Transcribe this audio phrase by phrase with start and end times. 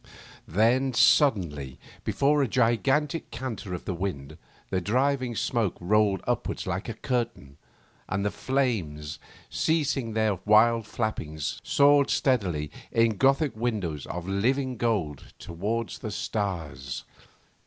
[0.47, 4.35] Then, suddenly, before a gigantic canter of the wind,
[4.71, 7.57] the driving smoke rolled upwards like a curtain,
[8.09, 9.19] and the flames,
[9.51, 17.03] ceasing their wild flapping, soared steadily in gothic windows of living gold towards the stars.